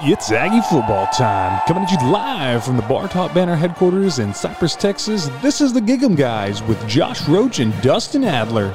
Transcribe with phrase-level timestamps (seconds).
[0.00, 1.60] It's Aggie football time.
[1.66, 5.26] Coming at you live from the Bar Top Banner headquarters in Cypress, Texas.
[5.42, 8.70] This is the Gig'em Guys with Josh Roach and Dustin Adler.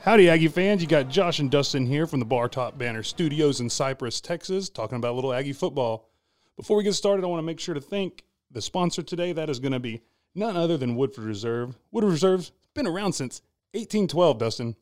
[0.00, 0.82] Howdy, Aggie fans.
[0.82, 4.68] You got Josh and Dustin here from the Bar Top Banner studios in Cypress, Texas,
[4.68, 6.08] talking about little Aggie football.
[6.56, 9.32] Before we get started, I want to make sure to thank the sponsor today.
[9.32, 10.02] That is going to be
[10.34, 11.78] none other than Woodford Reserve.
[11.92, 13.40] Woodford Reserve's been around since
[13.74, 14.76] 1812, Dustin.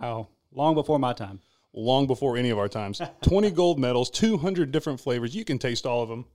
[0.00, 1.40] Wow, long before my time.
[1.72, 3.00] Long before any of our times.
[3.22, 5.34] 20 gold medals, 200 different flavors.
[5.34, 6.26] You can taste all of them.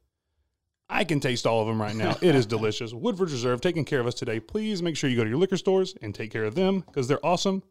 [0.90, 2.18] I can taste all of them right now.
[2.22, 2.94] It is delicious.
[2.94, 4.40] Woodford Reserve taking care of us today.
[4.42, 7.08] Please make sure you go to your liquor stores and take care of them because
[7.08, 7.64] they're awesome.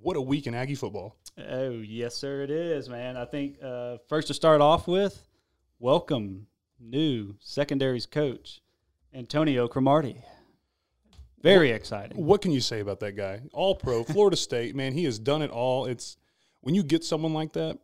[0.00, 1.16] What a week in Aggie football.
[1.36, 3.18] Oh, yes, sir, it is, man.
[3.18, 5.22] I think uh, first to start off with,
[5.78, 6.46] welcome
[6.78, 8.62] new secondaries coach,
[9.12, 10.22] Antonio Cromartie.
[11.42, 12.16] Very exciting.
[12.24, 13.40] What can you say about that guy?
[13.52, 15.86] All pro, Florida State, man, he has done it all.
[15.86, 16.16] It's
[16.60, 17.78] when you get someone like that,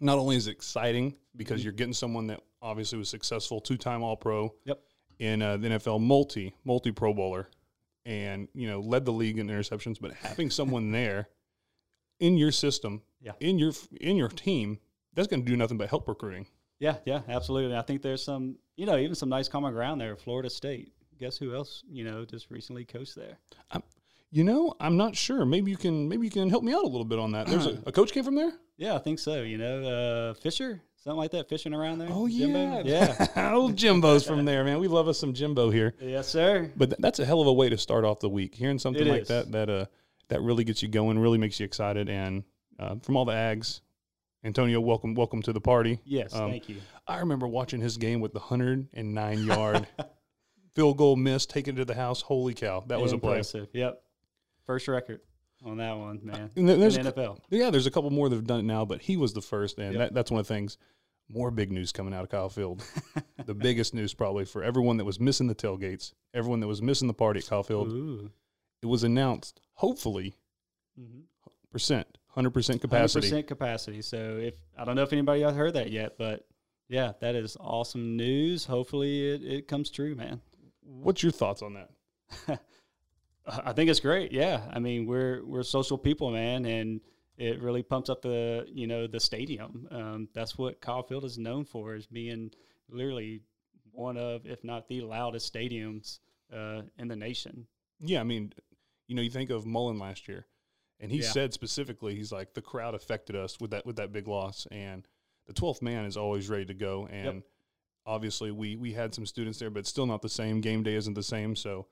[0.00, 4.02] not only is it exciting because you're getting someone that obviously was successful, two time
[4.02, 4.78] All Pro Yep.
[5.18, 7.48] in uh, the NFL, multi, multi Pro Bowler,
[8.04, 11.28] and, you know, led the league in interceptions, but having someone there
[12.20, 13.32] in your system, Yeah.
[13.40, 14.78] in your in your team,
[15.14, 16.46] that's going to do nothing but help recruiting.
[16.78, 17.74] Yeah, yeah, absolutely.
[17.76, 20.14] I think there's some, you know, even some nice common ground there.
[20.16, 20.92] Florida State.
[21.18, 23.38] Guess who else, you know, just recently coached there?
[24.32, 25.44] You know, I'm not sure.
[25.46, 27.46] Maybe you can maybe you can help me out a little bit on that.
[27.46, 28.52] There's a, a coach came from there.
[28.76, 29.42] Yeah, I think so.
[29.42, 32.08] You know, uh, Fisher, something like that, fishing around there.
[32.10, 32.82] Oh Jimbo?
[32.84, 33.54] yeah, yeah.
[33.54, 34.78] Old Jimbo's from there, man.
[34.80, 35.94] We love us some Jimbo here.
[36.00, 36.70] yes, sir.
[36.76, 38.54] But th- that's a hell of a way to start off the week.
[38.54, 39.28] Hearing something It like is.
[39.28, 39.86] that that uh
[40.28, 42.08] that really gets you going, really makes you excited.
[42.10, 42.42] And
[42.80, 43.80] uh, from all the Ags,
[44.44, 46.00] Antonio, welcome welcome to the party.
[46.04, 46.76] Yes, Um, thank you.
[47.06, 49.86] I remember watching his game with the hundred and nine yard
[50.76, 52.20] field goal miss, taken to the house.
[52.22, 53.32] Holy cow, that was a play.
[53.32, 53.66] Impressive.
[53.72, 54.00] Yep.
[54.66, 55.20] First record
[55.64, 56.50] on that one, man.
[56.54, 57.38] And there's the NFL.
[57.50, 59.78] Yeah, there's a couple more that have done it now, but he was the first,
[59.78, 59.98] and Yep.
[59.98, 60.76] that, that's one of the things.
[61.28, 62.84] More big news coming out of Kyle Field.
[63.46, 67.08] the biggest news probably for everyone that was missing the tailgates, everyone that was missing
[67.08, 67.88] the party at Kyle Field.
[67.88, 68.30] Ooh.
[68.82, 70.36] It was announced, hopefully,
[71.00, 71.22] Mhm.
[71.72, 73.28] percent, hundred percent capacity.
[73.30, 74.02] 100% capacity.
[74.02, 76.46] So if I don't know if anybody else heard that yet, but
[76.88, 78.66] yeah, that is awesome news.
[78.66, 80.40] Hopefully it, it comes true, man.
[80.86, 81.90] What's your thoughts on that?
[83.46, 84.32] I think it's great.
[84.32, 84.62] Yeah.
[84.72, 87.00] I mean, we're we're social people, man, and
[87.36, 89.86] it really pumps up the you know the stadium.
[89.90, 92.50] Um, that's what Kyle Field is known for, is being
[92.88, 93.42] literally
[93.92, 96.18] one of, if not the loudest stadiums
[96.52, 97.66] uh, in the nation.
[98.00, 98.52] Yeah, I mean,
[99.06, 100.46] you know, you think of Mullen last year,
[101.00, 101.30] and he Yeah.
[101.30, 105.06] said specifically, he's like the crowd affected us with that with that big loss, and
[105.46, 107.42] the twelfth man is always ready to go, and
[108.06, 110.60] obviously we we had some students there, but still not the same.
[110.60, 111.86] Game day isn't the same, so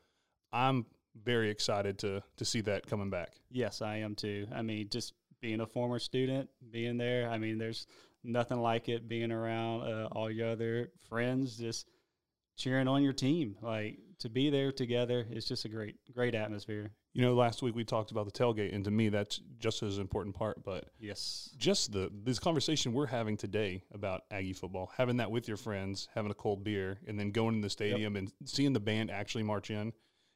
[0.53, 0.87] I'm
[1.23, 3.35] very excited to to see that coming back.
[3.51, 4.47] Yes, I am too.
[4.55, 7.87] I mean, just being a former student, being there, I mean, there's
[8.23, 11.87] nothing like it being around uh, all your other friends, just
[12.57, 13.57] cheering on your team.
[13.61, 16.93] Like to be there together, it's just a great, great atmosphere.
[17.13, 19.99] You know, last week we talked about the tailgate, and to me, that's just as
[19.99, 20.87] important part, but.
[20.99, 21.51] Yes.
[21.57, 26.09] just the this conversation we're having today about Aggie football, having that with your friends,
[26.15, 29.45] having a cold beer, and then going in the stadium and seeing the band actually
[29.45, 29.93] march in.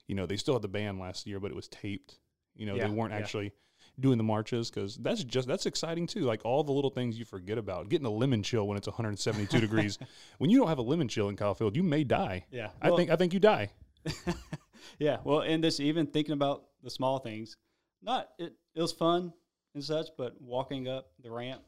[0.07, 2.19] You know, they still had the band last year, but it was taped.
[2.55, 3.19] You know, Yeah, they weren't yeah.
[3.19, 3.53] actually
[4.01, 6.21] doing the marches because that's just that's exciting too.
[6.21, 9.61] Like all the little things you forget about, getting a lemon chill when it's 172
[9.61, 9.99] degrees.
[10.39, 12.47] When you don't have a lemon chill in Kyle Field, you may die.
[12.51, 12.69] Yeah.
[12.81, 13.71] I think I think you die.
[14.99, 15.19] yeah.
[15.25, 17.57] Well, and this even thinking about the small things,
[18.03, 19.33] not it, it was fun
[19.75, 21.63] and such, but walking up the ramp,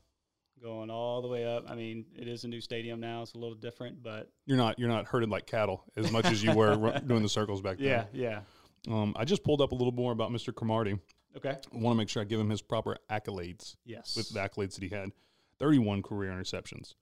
[0.63, 1.65] going all the way up.
[1.69, 4.79] I mean, it is a new stadium now; it's a little different, but You're not
[4.79, 7.87] you're not herded like cattle as much as you were doing the circles back then.
[7.87, 8.41] yeah, yeah.
[8.89, 10.55] Um, I just pulled up a little more about Mr.
[10.55, 10.99] Cromartie.
[11.37, 11.51] Okay.
[11.51, 14.17] I want to make sure I give him his proper accolades Yes.
[14.17, 15.11] with the accolades that he had.
[15.59, 16.95] 31 career interceptions,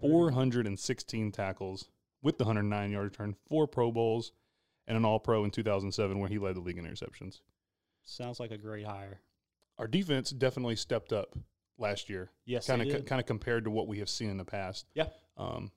[0.00, 1.88] 416 tackles
[2.22, 4.32] with the 109 yard return, four Pro Bowls,
[4.86, 7.40] and an All Pro in 2007 where he led the league in interceptions.
[8.02, 9.20] Sounds like a great hire.
[9.78, 11.36] Our defense definitely stepped up
[11.78, 14.44] last year, Yes, kind of kind of compared to what we have seen in the
[14.44, 14.86] past.
[14.94, 15.08] Yeah.
[15.36, 15.70] Um,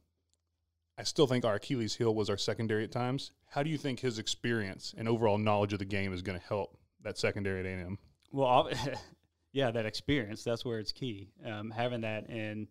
[0.98, 3.32] I still think our Achilles heel was our secondary at times.
[3.48, 6.46] How do you think his experience and overall knowledge of the game is going to
[6.46, 7.98] help that secondary at A&M?
[8.32, 8.70] Well,
[9.52, 11.30] yeah, that experience, that's where it's key.
[11.46, 12.68] Um, having that and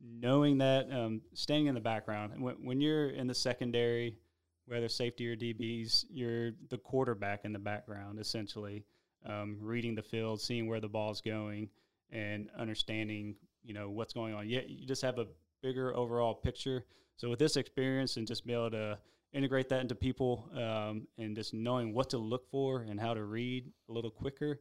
[0.00, 2.40] knowing that, um, staying in the background.
[2.40, 4.18] When, when you're in the secondary,
[4.66, 8.84] whether safety or DBs, you're the quarterback in the background, essentially,
[9.26, 11.68] um, reading the field, seeing where the ball's going,
[12.10, 14.48] and understanding, you know, what's going on.
[14.48, 15.26] Yeah, you just have a
[15.62, 16.84] bigger overall picture.
[17.16, 18.98] So with this experience and just be able to
[19.34, 23.24] integrate that into people um, and just knowing what to look for and how to
[23.24, 24.60] read a little quicker,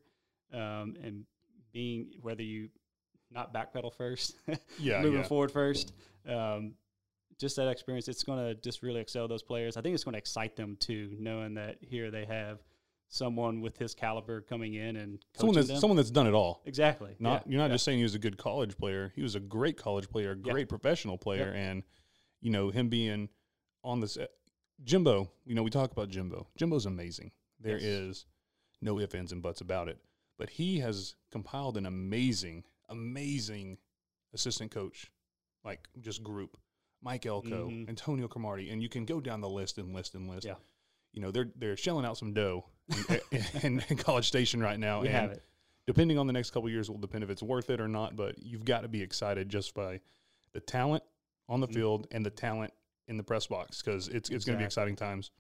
[0.53, 1.23] um, and
[1.71, 2.69] being whether you
[3.31, 4.35] not backpedal first,
[4.79, 5.27] Yeah, moving yeah.
[5.27, 5.93] forward first.
[6.27, 6.73] Um,
[7.39, 9.75] just that experience, it's going to just really excel those players.
[9.75, 12.59] I think it's going to excite them too, knowing that here they have
[13.09, 15.77] someone with his caliber coming in and Someone that's them.
[15.77, 16.61] someone that's done it all.
[16.65, 17.15] exactly.
[17.19, 17.75] Not yeah, you're not yeah.
[17.75, 19.11] just saying he was a good college player.
[19.15, 21.83] He was a great college player, a great professional player, and
[22.41, 23.29] you know him being
[23.83, 24.17] on this
[24.83, 25.29] Jimbo.
[25.45, 26.47] You know we talk about Jimbo.
[26.57, 27.31] Jimbo's amazing.
[27.59, 27.83] There Yes.
[27.83, 28.25] is
[28.81, 29.99] no ifs ands and buts about it.
[30.37, 33.77] But he has compiled an amazing, amazing
[34.33, 35.11] assistant coach,
[35.63, 36.57] like just group.
[37.01, 37.89] Mike Elko, Mhm.
[37.89, 40.45] Antonio Cromartie, and you can go down the list and list and list.
[40.45, 40.55] Yeah.
[41.11, 42.65] You know they're they're shelling out some dough
[43.61, 45.01] in, in, College Station right now.
[45.01, 45.43] we and have it.
[45.85, 48.15] depending on the next couple of years will depend if it's worth it or not
[48.15, 49.99] but you've got to be excited just by
[50.53, 51.03] the talent
[51.47, 51.73] on the Mhm.
[51.73, 52.73] field and the talent
[53.07, 55.31] in the press box because it's, it's going to be exciting times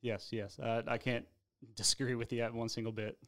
[0.00, 0.58] Yes, yes.
[0.60, 1.26] Uh, I can't
[1.76, 3.18] disagree with you at one single bit.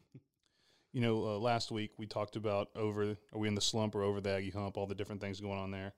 [0.92, 4.02] you know uh, last week we talked about over are we in the slump or
[4.02, 5.92] over the aggie hump all the different things going on there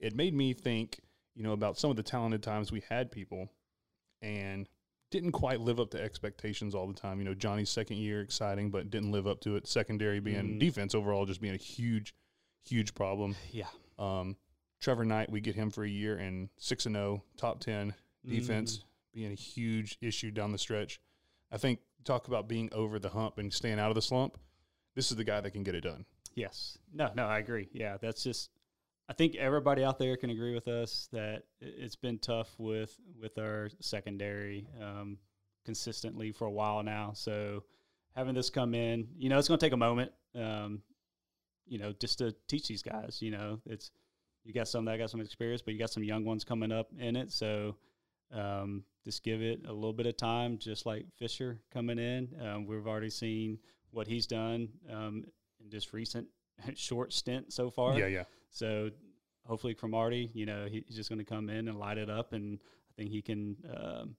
[0.00, 1.00] it made me think
[1.36, 3.48] you know about some of the talented times we had people
[4.22, 4.68] and
[5.10, 8.70] didn't quite live up to expectations all the time you know johnny's second year exciting
[8.70, 10.58] but didn't live up to it secondary being Mhm.
[10.60, 12.14] defense overall just being a huge
[12.64, 13.66] huge problem Yeah.
[13.98, 14.36] Um,
[14.80, 17.94] Trevor Knight, we get him for a year and six and zero, top ten
[18.26, 21.00] defense, being a huge issue down the stretch.
[21.50, 24.38] I think talk about being over the hump and staying out of the slump.
[24.94, 26.04] This is the guy that can get it done.
[26.34, 26.78] Yes.
[26.92, 27.68] No, no, I agree.
[27.72, 28.50] Yeah, that's just
[29.08, 33.38] I think everybody out there can agree with us that it's been tough with with
[33.38, 35.18] our secondary um,
[35.64, 37.12] consistently for a while now.
[37.14, 37.64] So
[38.14, 40.82] having this come in, you know, it's going to take a moment, um,
[41.66, 43.18] you know, just to teach these guys.
[43.20, 43.90] You know, it's
[44.48, 46.88] you got some that got some experience, but you got some young ones coming up
[46.98, 47.30] in it.
[47.30, 47.76] So
[48.32, 52.30] um, just give it a little bit of time, just like Fisher coming in.
[52.42, 53.58] Um, we've already seen
[53.90, 55.24] what he's done um,
[55.62, 56.28] in just recent
[56.74, 57.98] short stint so far.
[57.98, 58.24] Yeah, yeah.
[58.50, 58.88] So
[59.46, 62.32] hopefully Cromartie, you know, he- he's just going to come in and light it up,
[62.32, 64.16] and I think he can um,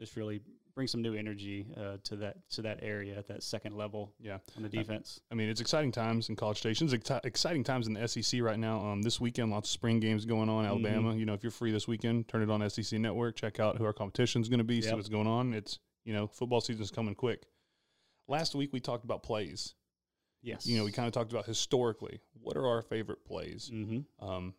[0.00, 0.40] just really
[0.78, 4.38] bring some new energy uh, to that to that area, at that second level Yeah.
[4.56, 5.20] on the defense.
[5.28, 6.92] I mean, it's exciting times in college stations.
[6.94, 8.78] Exci- exciting times in the SEC right now.
[8.86, 10.64] Um, this weekend, lots of spring games going on.
[10.64, 11.16] Alabama.
[11.16, 13.34] You know, if you're free this weekend, turn it on SEC Network.
[13.34, 14.80] Check out who our competition is going to be.
[14.80, 15.52] See what's going on.
[15.52, 17.46] It's you know, football season's coming quick.
[18.28, 19.74] Last week we talked about plays.
[20.42, 20.64] Yes.
[20.64, 22.20] You know, we kind of talked about historically.
[22.40, 23.68] What are our favorite plays?
[23.74, 24.24] Mm-hmm.
[24.24, 24.54] Um,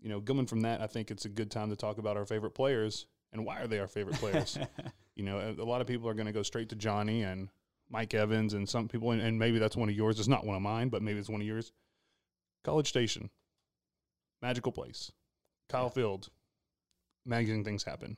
[0.00, 2.24] you know, coming from that, I think it's a good time to talk about our
[2.24, 3.04] favorite players
[3.34, 4.58] and why are they our favorite players.
[5.16, 7.48] you know, a, lot of people are going to go straight to Johnny and
[7.88, 10.18] Mike Evans, and some people, and, and maybe that's one of yours.
[10.18, 11.72] It's not one of mine, but maybe it's one of yours.
[12.64, 13.30] College Station,
[14.42, 15.12] magical place.
[15.68, 16.28] Kyle Field,
[17.26, 18.16] amazing things happen.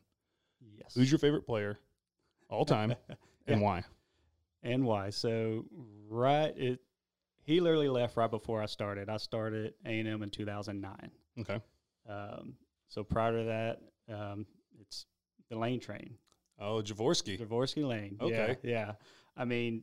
[0.79, 0.95] yes.
[0.95, 1.79] Who's your favorite player
[2.49, 2.95] all time,
[3.47, 3.67] and Yeah.
[3.67, 3.85] why?
[4.63, 5.11] and why?
[5.11, 5.65] So
[6.09, 6.81] right, it
[7.45, 9.09] he literally left right before I started.
[9.09, 11.11] I started A and M in 2009.
[11.41, 11.61] Okay,
[12.09, 12.55] Um,
[12.89, 13.81] so prior to that,
[14.15, 14.47] um,
[14.81, 15.07] it's
[15.51, 16.17] the Lane Train.
[16.61, 17.41] Oh Jorvorskie.
[17.41, 18.17] Jorvorskie Lane.
[18.21, 18.57] Okay.
[18.63, 18.93] Yeah, yeah.
[19.37, 19.83] I mean,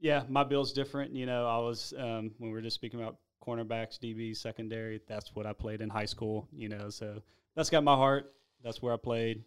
[0.00, 1.14] yeah, my bill's different.
[1.14, 5.00] You know, I was um, when we were just speaking about cornerbacks, DB, secondary.
[5.08, 6.48] That's what I played in high school.
[6.52, 7.22] You know, so
[7.54, 8.32] that's got my heart.
[8.62, 9.44] That's where I played.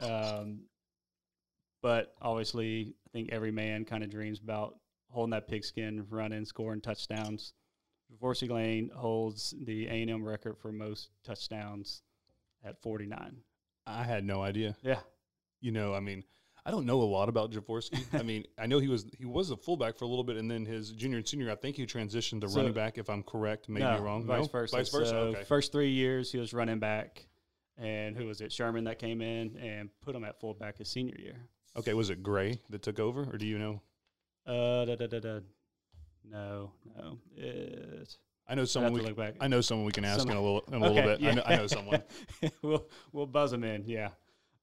[0.00, 0.62] Um,
[1.82, 4.76] but obviously, I think every man kind of dreams about
[5.08, 7.52] holding that pigskin, running, scoring touchdowns.
[8.12, 12.02] Jorvorskie Lane holds the A and M record for most touchdowns
[12.64, 13.36] at 49.
[13.86, 14.76] I had no idea.
[14.82, 15.00] Yeah,
[15.66, 16.22] You know, I mean,
[16.64, 18.04] I don't know a lot about Jorvorskie.
[18.12, 20.48] I mean, I know he was he was a fullback for a little bit, and
[20.48, 22.98] then his junior and senior, I think he transitioned to So- running back.
[22.98, 24.24] If I'm correct, maybe no, wrong.
[24.24, 24.46] Vice no?
[24.46, 24.76] versa.
[24.76, 25.10] Vice versa.
[25.10, 25.42] So okay.
[25.42, 27.26] First three years he was running back,
[27.76, 28.52] and who was it?
[28.52, 31.48] Sherman that came in and put him at fullback his senior year.
[31.76, 33.82] Okay, was it Gray that took over, or do you know?
[34.46, 35.40] Uh, da, da, da, da.
[36.30, 37.18] No, no.
[37.36, 38.92] It, I know someone.
[38.92, 39.34] We, look back.
[39.40, 41.28] I know someone we can ask in a little in a little Okay, bit.
[41.28, 42.04] I, know, I know someone.
[42.62, 43.82] we'll we'll buzz him in.
[43.84, 44.10] Yeah.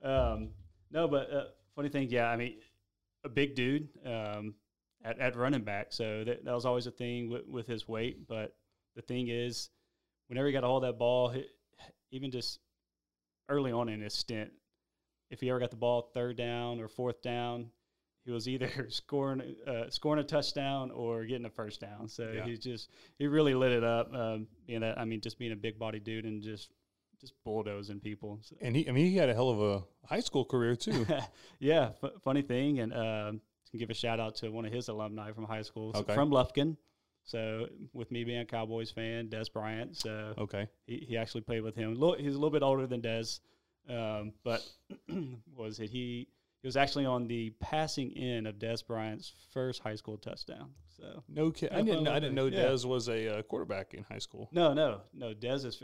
[0.01, 0.51] Um,
[0.93, 1.43] no, but uh,
[1.75, 2.29] funny thing, yeah.
[2.29, 2.55] I mean,
[3.25, 4.53] a big dude um,
[5.03, 5.87] at at running back.
[5.91, 8.27] So that that was always a thing with, with his weight.
[8.27, 8.55] But
[8.95, 9.69] the thing is,
[10.27, 11.45] whenever he got a hold of that ball, he,
[12.11, 12.59] even just
[13.49, 14.51] early on in his stint,
[15.29, 17.71] if he ever got the ball third down or fourth down.
[18.25, 22.07] He was either scoring uh, scoring a touchdown or getting a first down.
[22.07, 22.45] So Yeah.
[22.45, 24.13] he just he really lit it up.
[24.13, 26.71] Um, being that I mean, just being a big body dude and just
[27.23, 28.39] just bulldozing people.
[28.41, 28.55] So.
[28.61, 31.05] And he, I mean, he had a hell of a high school career too.
[31.59, 34.89] yeah, f- funny thing, and um, can give a shout out to one of his
[34.89, 36.13] alumni from high school so Okay.
[36.13, 36.75] from Lufkin.
[37.23, 39.95] So with me being a Cowboys fan, Dez Bryant.
[39.95, 41.93] So Okay, he, he actually played with him.
[41.95, 43.39] Little- He's a little bit older than Dez,
[43.89, 44.61] um, but
[45.55, 46.27] was it he?
[46.61, 50.69] He was actually on the passing end of Dez Bryant's first high school touchdown.
[50.97, 51.71] So No kid.
[51.73, 52.07] I didn't.
[52.07, 52.45] I didn't know.
[52.45, 52.65] Yeah.
[52.65, 54.47] Dez was a uh, quarterback in high school.
[54.53, 55.33] no, no, no.
[55.33, 55.83] Dez is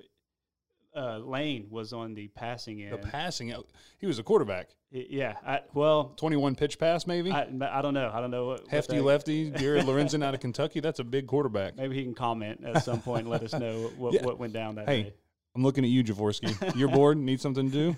[0.96, 2.94] uh, Lane was on the passing end.
[2.94, 3.68] The passing out.
[4.00, 4.70] He was a quarterback.
[4.92, 5.36] Yeah.
[5.46, 7.32] I, well, Twenty-one pitch pass, maybe.
[7.32, 8.10] I, I don't know.
[8.14, 10.80] I don't know what what Hefty that- lefty, Jared Lorenzen out of Kentucky.
[10.80, 11.76] That's a big quarterback.
[11.78, 14.24] Maybe he can comment at some point and let us know what, Yeah.
[14.26, 15.14] what went down that Hey, day.
[15.56, 16.76] I'm looking at you, Jorvorskie.
[16.76, 17.18] You're bored.
[17.18, 17.98] Need something to do?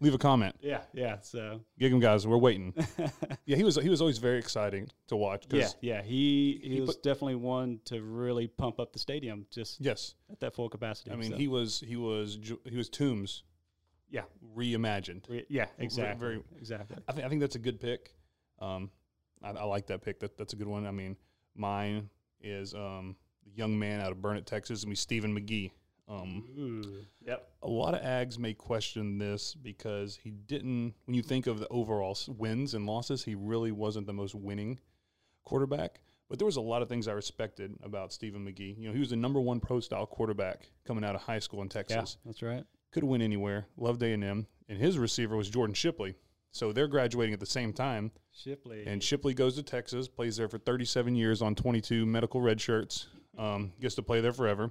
[0.00, 0.54] Leave a comment.
[0.60, 1.16] Yeah, yeah.
[1.20, 2.26] So Gig 'em, guys.
[2.26, 2.72] We're waiting.
[3.46, 3.76] Yeah, he was.
[3.76, 5.46] He was always very exciting to watch.
[5.50, 6.02] yeah, yeah.
[6.02, 10.14] He he, he was put- definitely one to really pump up the stadium just Yes.
[10.30, 11.10] at that full capacity.
[11.12, 11.36] I mean, so.
[11.38, 11.80] he was.
[11.86, 12.38] He was.
[12.66, 13.42] He was Toombs
[14.10, 14.22] yeah,
[14.56, 15.28] reimagined.
[15.28, 16.96] re- yeah, exactly, very- exactly.
[17.08, 17.26] I think.
[17.26, 18.14] I think that's a good pick.
[18.60, 18.90] Um,
[19.42, 20.20] I, I like that pick.
[20.20, 20.86] That that's a good one.
[20.86, 21.16] I mean,
[21.56, 22.10] mine
[22.42, 25.70] is um the young man out of Burnet, Texas, and be Stephen McGee.
[26.08, 27.50] Um, Ooh, yep.
[27.62, 30.94] a lot of Ags may question this because he didn't.
[31.04, 34.78] When you think of the overall wins and losses, he really wasn't the most winning
[35.44, 36.00] quarterback.
[36.28, 38.78] But there was a lot of things I respected about Stephen McGee.
[38.78, 41.60] You know, he was the number one pro style quarterback coming out of high school
[41.62, 42.18] in Yeah, Texas.
[42.24, 42.64] that's right.
[42.92, 43.66] Could win anywhere.
[43.76, 46.14] Loved A and M, and his receiver was Jordan Shipley.
[46.52, 48.10] So they're graduating at the same time.
[48.32, 48.84] Shipley.
[48.86, 53.08] And Shipley goes to Texas, plays there for 37 years on 22 medical red shirts,
[53.38, 54.70] um, gets to play there forever.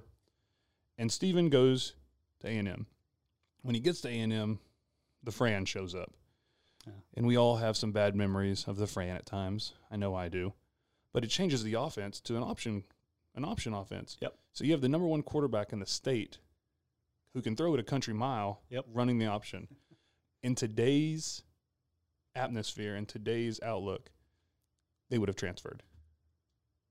[0.98, 1.94] And Stephen goes
[2.40, 2.86] to A&M.
[3.62, 4.58] When he gets to A&M,
[5.22, 6.12] the Fran shows up.
[6.86, 6.92] Yeah.
[7.14, 9.74] And we all have some bad memories of the Fran at times.
[9.90, 10.54] I know I do.
[11.12, 12.84] But it changes the offense to an option
[13.34, 14.16] an option offense.
[14.20, 14.36] Yep.
[14.52, 16.38] So you have the number one quarterback in the state
[17.34, 18.86] who can throw it a country mile Yep.
[18.92, 19.68] running the option.
[20.42, 21.42] In today's
[22.34, 24.10] atmosphere and today's outlook,
[25.08, 25.84] they would have transferred.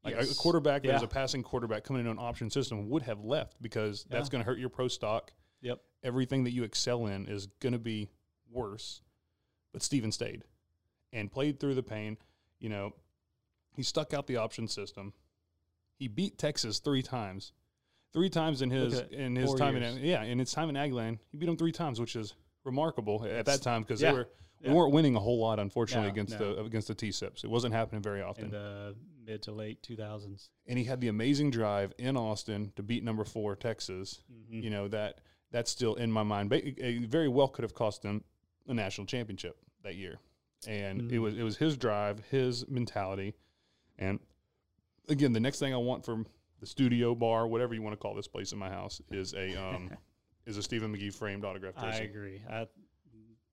[0.08, 0.38] Like a- a Yes.
[0.38, 1.06] quarterback that is Yeah.
[1.06, 4.46] a passing quarterback coming in an option system would have left because that's going to
[4.46, 5.32] hurt your pro stock.
[5.62, 5.84] Yep.
[6.04, 8.10] Everything that you excel in is going to be
[8.50, 9.02] worse.
[9.74, 10.44] But Steven stayed
[11.12, 12.18] and played through the pain.
[12.60, 12.94] You know,
[13.76, 15.14] he stuck out the option system.
[15.98, 17.54] He beat Texas three times.
[18.14, 19.96] Three times in his in his four time years.
[19.96, 22.34] in yeah, in his time in Aggieland, he beat them three times, which is
[22.64, 24.30] remarkable at that time because yeah, they were
[24.62, 24.70] yeah.
[24.72, 26.56] we weren't winning a whole lot, unfortunately, No, against no.
[26.56, 27.44] the against the T-SIPs.
[27.44, 28.46] It wasn't happening very often.
[28.46, 28.96] in the
[29.26, 30.50] mid to late 2000s.
[30.68, 34.22] and he had the amazing drive in Austin to beat number four Texas.
[34.32, 34.64] Mhm.
[34.64, 35.22] You know that
[35.52, 36.50] that's still in my mind.
[36.50, 38.24] But it, it very well could have cost them
[38.68, 40.20] a national championship that year.
[40.68, 41.22] And it Mhm.
[41.22, 43.34] was it was his drive, his mentality,
[43.98, 44.20] and
[45.10, 46.26] again, the next thing I want from
[46.60, 49.56] the studio bar, whatever you want to call this place in my house, is a
[49.56, 49.92] um,
[50.46, 52.42] is a Stephen McGee framed autograph I agree.
[52.50, 52.68] I,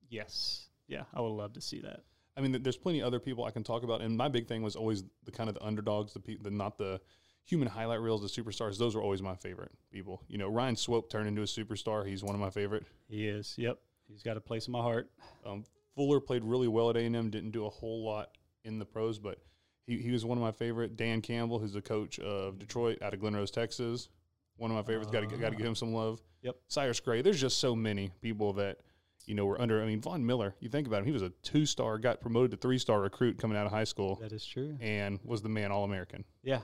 [0.09, 0.67] yes.
[0.87, 2.01] Yeah, I would love to see that.
[2.37, 4.61] I mean, there's plenty of other people I can talk about, and my big thing
[4.61, 6.99] was always the kind of the underdogs, the people, the, not the
[7.45, 8.77] human highlight reels, the superstars.
[8.77, 10.21] Those were always my favorite people.
[10.27, 12.05] You know, Ryan Swope turned into a superstar.
[12.05, 12.85] He's one of my favorite.
[13.07, 13.55] He is.
[13.57, 13.79] Yep.
[14.07, 15.09] He's got a place in my heart.
[15.45, 15.63] Um,
[15.95, 17.29] Fuller played really well at A&M.
[17.29, 18.29] Didn't do a whole lot
[18.65, 19.39] in the pros, but
[19.87, 20.97] he, he was one of my favorite.
[20.97, 24.09] Dan Campbell, who's the coach of Detroit out of Glen Rose, Texas,
[24.57, 25.09] one of my favorites.
[25.11, 26.21] Got to got to give him some love.
[26.41, 26.55] Yep.
[26.67, 27.21] Cyrus Gray.
[27.21, 28.79] There's just so many people that
[29.27, 29.81] you know were under.
[29.81, 30.55] I mean, Von Miller.
[30.59, 31.05] You think about him.
[31.05, 33.83] He was a two star, got promoted to three star recruit coming out of high
[33.83, 34.77] school, That is true.
[34.81, 36.23] and was the man All American.
[36.43, 36.59] Yeah.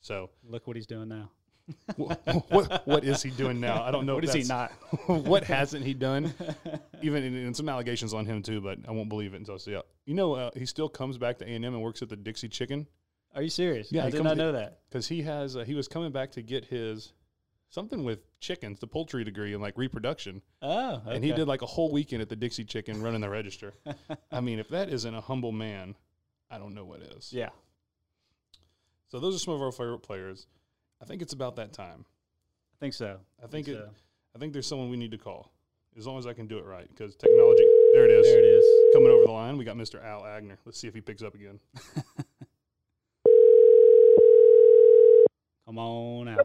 [0.00, 1.30] So Look what he's doing now.
[1.96, 3.82] wh- what what is he doing now?
[3.84, 4.14] I don't know.
[4.16, 4.72] What is he not?
[5.06, 6.34] what hasn't he done?
[7.02, 9.58] Even in, in some allegations on him too, but I won't believe it until I
[9.58, 9.86] see it.
[10.04, 12.16] You know, uh, he still comes back to A and M and works at the
[12.16, 12.88] Dixie Chicken
[13.34, 13.92] Are you serious?
[13.92, 14.80] Yeah, I did not know that.
[14.90, 17.12] because he has uh, he was coming back to get his
[17.72, 21.66] something with chickens, the poultry degree and like reproduction, Oh, and he did like a
[21.66, 23.72] whole weekend at the Dixie Chicken running the register.
[24.30, 25.96] I mean, if that isn't a humble man,
[26.50, 27.32] I don't know what is.
[27.32, 27.48] Yeah.
[29.08, 30.46] So those are some of our favorite players.
[31.00, 32.04] I think it's about that time.
[32.74, 33.18] I think so.
[33.42, 33.88] I think it, so.
[34.36, 35.50] I think there's someone we need to call,
[35.98, 36.88] as long as I can do it right.
[36.88, 37.64] Because technology,
[37.94, 38.64] there it is, There it is.
[38.94, 39.56] coming over the line.
[39.56, 40.02] We got Mr.
[40.04, 40.56] Al Agner.
[40.66, 41.58] Let's see if he picks up again.
[45.66, 46.38] Come on out.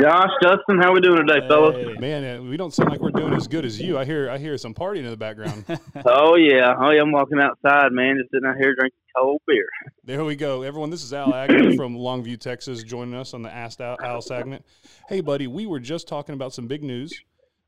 [0.00, 1.76] Josh, Dustin, how we doing today, fellas?
[1.98, 3.98] Man, uh, we don't sound like we're doing as good as you.
[3.98, 5.66] I hear, I hear some partying in the background.
[6.06, 9.66] Oh yeah, oh yeah, I'm walking outside, man, just sitting out here drinking cold beer.
[10.04, 10.88] there we go, everyone.
[10.88, 14.64] This is Al Agner from Longview, Texas, joining us on the Asked Al, Al segment.
[15.08, 17.12] Hey, buddy, we were just talking about some big news.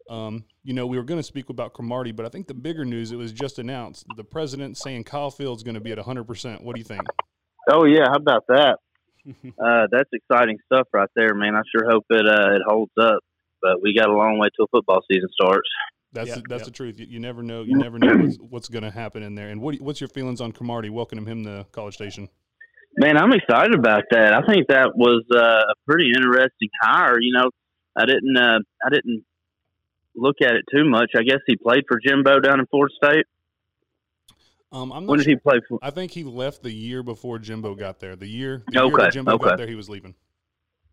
[0.08, 2.86] Um, you know, we were going to speak about Cromartie, but I think the bigger
[2.86, 4.06] news it was just announced.
[4.16, 6.24] The president saying Kyle Field's going to be at 100.
[6.24, 7.02] percent What do you think?
[7.70, 8.78] Oh yeah, how about that?
[9.26, 11.54] Uh, that's exciting stuff right there, man.
[11.54, 13.20] I sure hope it uh, it holds up.
[13.62, 15.68] But we got a long way till football season starts.
[16.12, 16.64] That's Yeah, the, that's yeah.
[16.66, 17.00] the truth.
[17.00, 17.62] You, you never know.
[17.62, 19.48] You never know what's, what's going to happen in there.
[19.48, 22.28] And what what's your feelings on Cromartie welcoming him to College Station?
[22.96, 24.34] Man, I'm excited about that.
[24.34, 27.18] I think that was uh, a pretty interesting hire.
[27.20, 27.50] You know,
[27.96, 29.24] I didn't uh, I didn't
[30.14, 31.10] look at it too much.
[31.16, 33.26] I guess he played for Jimbo down in Florida State.
[34.74, 35.32] Um, I'm not When did sure.
[35.34, 35.78] he play for?
[35.82, 38.16] I think he left the year before Jimbo got there.
[38.16, 39.44] The year, the year Okay, that Jimbo okay.
[39.50, 40.14] got there, he was leaving.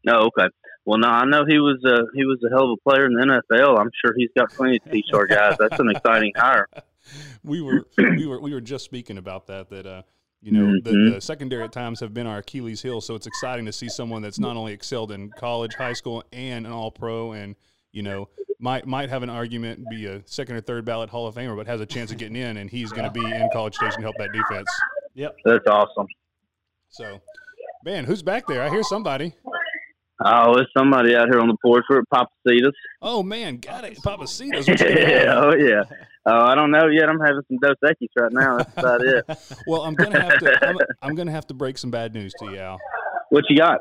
[0.06, 0.48] No, okay.
[0.86, 3.14] Well, no, I know he was uh, he was a hell of a player in
[3.14, 3.22] the
[3.52, 3.80] NFL.
[3.80, 5.56] I'm sure he's got plenty to teach our guys.
[5.60, 6.68] That's an exciting hire.
[7.44, 9.70] we were we were we were just speaking about that.
[9.70, 10.02] That uh,
[10.42, 11.14] you know, the, Mhm.
[11.16, 13.00] the secondary at times have been our Achilles heel.
[13.00, 16.66] So it's exciting to see someone that's not only excelled in college, high school, and
[16.66, 17.56] an All Pro, and
[17.92, 18.30] you know,
[18.60, 21.68] might might have an argument, be a second or third ballot Hall of Famer, but
[21.68, 24.02] has a chance of getting in, and he's going to be in College Station to
[24.04, 24.68] help that defense.
[25.16, 25.36] Yep.
[25.44, 26.08] That's awesome.
[26.90, 27.20] So,
[27.84, 28.62] man, who's back there?
[28.62, 29.34] I hear somebody.
[30.24, 31.84] Oh, there's somebody out here on the porch.
[31.90, 32.74] We're at Papacitas.
[33.02, 34.68] Oh man, got it, Papacitos.
[34.68, 35.84] What you yeah, oh yeah.
[36.28, 37.10] Oh, I don't know yet.
[37.10, 38.58] I'm having some Dos Equis right now.
[38.58, 39.26] That's about it.
[39.68, 40.68] Well, I'm gonna have to.
[40.68, 42.80] I'm, I'm gonna have to break some bad news to you, Al.
[43.30, 43.80] What you got?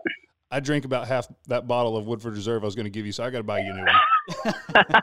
[0.51, 3.13] I drank about half that bottle of Woodford Reserve I was going to give you,
[3.13, 4.55] so I got to buy you a new one.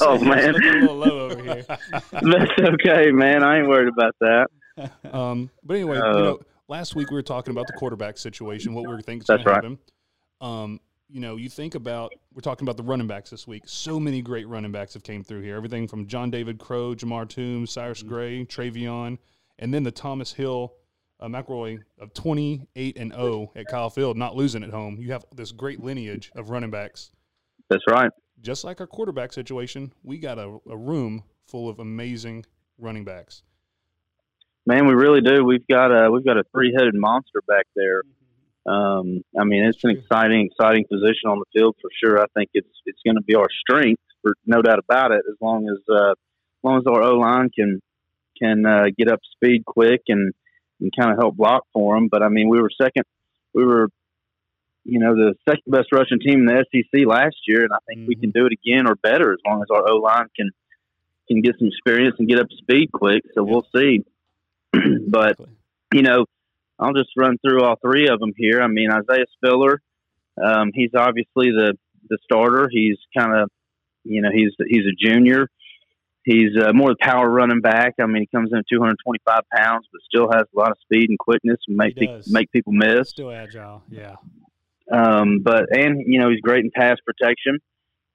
[0.00, 1.64] oh man, a little low over here.
[2.12, 3.42] that's okay, man.
[3.42, 4.46] I ain't worried about that.
[5.12, 8.72] Um, but anyway, Uh, you know, last week we were talking about the quarterback situation,
[8.74, 9.54] what we were thinking That's right.
[9.56, 9.78] happen.
[10.40, 13.62] Um, you know, you think about we're talking about the running backs this week.
[13.66, 15.56] So many great running backs have came through here.
[15.56, 18.08] Everything from John David Crow, Jamar Toombs, Cyrus Mm-hmm.
[18.08, 19.18] Gray, Trayveon,
[19.58, 20.72] and then the Thomas Hill,
[21.20, 24.98] uh, McRoy of twenty eight and zero at Kyle Field, not losing at home.
[25.00, 27.10] You have this great lineage of running backs.
[27.70, 28.10] That's right.
[28.42, 32.44] Just like our quarterback situation, we got a, a room full of amazing
[32.78, 33.42] running backs.
[34.66, 35.44] Man, we really do.
[35.44, 38.02] We've got a we've got a three headed monster back there.
[38.66, 42.18] Um, I mean, it's an exciting, exciting position on the field for sure.
[42.18, 45.22] I think it's it's going to be our strength, for no doubt about it.
[45.28, 46.16] As long as uh, as
[46.62, 47.80] long as our O line can
[48.40, 50.32] can uh, get up speed quick and
[50.80, 52.08] and kind of help block for them.
[52.10, 53.04] But I mean, we were second.
[53.54, 53.88] We were,
[54.84, 58.08] you know, the second best rushing team in the SEC last year, and I think
[58.08, 60.50] we can do it again or better as long as our O line can
[61.28, 63.22] can get some experience and get up to speed quick.
[63.34, 64.04] So we'll see.
[65.08, 65.36] but
[65.92, 66.26] you know,
[66.78, 68.60] I'll just run through all three of them here.
[68.60, 69.80] I mean, Isaiah Spiller,
[70.42, 71.74] um, he's obviously the
[72.08, 72.68] the starter.
[72.70, 73.50] He's kind of,
[74.04, 75.48] you know, he's he's a junior.
[76.24, 77.94] He's uh, more the power running back.
[78.00, 81.10] I mean, he comes in at 225 pounds, but still has a lot of speed
[81.10, 83.10] and quickness and make pe- make people miss.
[83.10, 83.82] Still agile.
[83.90, 84.16] Yeah.
[84.90, 87.58] Um, but and you know he's great in pass protection.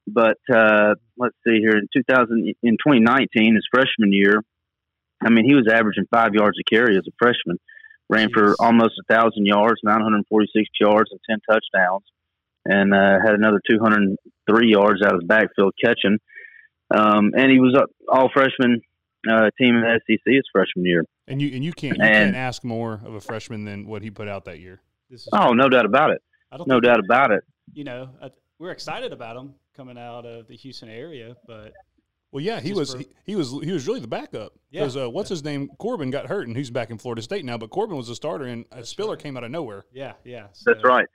[0.08, 4.42] But uh, let's see here in 2000 in 2019, his freshman year,
[5.22, 7.58] I mean he was averaging five yards a carry as a freshman.
[8.08, 12.02] Ran for almost a thousand yards, 946 yards, and 10 touchdowns,
[12.64, 16.18] and uh, had another 203 yards out of the backfield catching.
[16.90, 18.80] Um, and he was up all freshman
[19.30, 21.04] uh, team in the SEC his freshman year.
[21.28, 24.02] And you and you can't you And- can't ask more of a freshman than what
[24.02, 24.80] he put out that year.
[25.08, 26.22] This is Oh, no doubt about it.
[26.50, 27.44] I don't No think- doubt about it.
[27.72, 31.72] You know, I, we're excited about him coming out of the Houston area, but
[32.32, 34.80] Well, yeah, he was for- he, he was he was really the backup Yeah.
[34.80, 37.56] because uh, what's his name Corbin got hurt and he's back in Florida State now.
[37.58, 39.84] But Corbin was a starter and uh, Spiller came out of nowhere.
[39.92, 40.48] yeah, yeah.
[40.64, 41.06] That's right.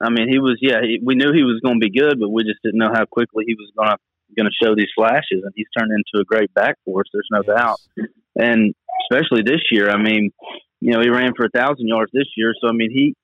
[0.00, 0.58] I mean, he was.
[0.60, 2.92] Yeah, he, we knew he was going to be good, but we just didn't know
[2.94, 3.96] how quickly he was going to
[4.36, 5.42] going to show these flashes.
[5.42, 7.06] And he's turned into a great back for us.
[7.12, 7.56] There's no Yes.
[7.56, 7.78] doubt.
[8.36, 8.74] And
[9.10, 10.30] especially this year, I mean,
[10.80, 12.52] you know, he ran for a thousand yards this year.
[12.60, 13.14] So I mean, he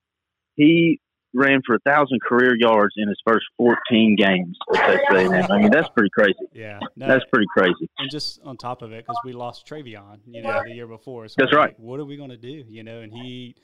[0.57, 1.01] he
[1.37, 5.51] ran for a thousand career yards in his first 14 games at Texas A&M.
[5.51, 6.35] I mean, that's pretty crazy.
[6.53, 7.90] Yeah, no, That's pretty crazy.
[7.99, 11.27] and just on top of it, because we lost Trayveon, you know, the year before.
[11.27, 11.71] So That's right.
[11.71, 12.64] like, what are we going to do?
[12.69, 13.57] You know, and he,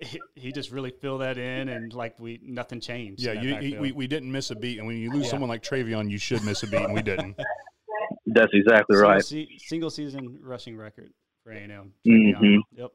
[0.00, 3.22] he he just really filled that in, and like we nothing changed.
[3.22, 3.80] Yeah, in you, backfield.
[3.80, 5.30] we, we didn't miss a beat, and when you lose Yeah.
[5.30, 7.36] someone like Trayveon, you should miss a beat, and we didn't.
[8.26, 9.24] That's exactly single, right.
[9.24, 11.10] se- single season rushing record
[11.42, 11.92] for A and M.
[12.06, 12.58] Mhm.
[12.76, 12.90] Yep.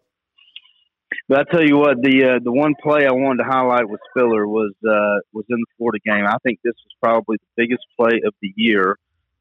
[1.27, 3.99] But I tell you what, the uh, the one play I wanted to highlight with
[4.11, 6.25] Spiller was uh, was in the Florida game.
[6.25, 8.97] I think this was probably the biggest play of the year